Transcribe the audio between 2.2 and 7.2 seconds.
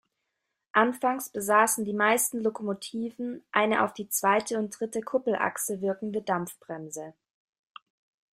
Lokomotiven eine auf die zweite und dritte Kuppelachse wirkende Dampfbremse.